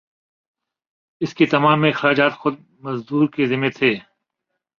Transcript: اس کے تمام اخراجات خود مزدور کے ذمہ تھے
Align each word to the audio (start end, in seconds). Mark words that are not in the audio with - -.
اس 1.21 1.33
کے 1.33 1.45
تمام 1.45 1.83
اخراجات 1.83 2.33
خود 2.33 2.59
مزدور 2.79 3.27
کے 3.27 3.45
ذمہ 3.45 3.69
تھے 3.75 3.93